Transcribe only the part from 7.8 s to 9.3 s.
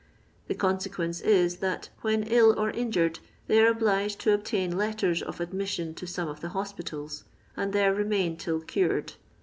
remain till cured.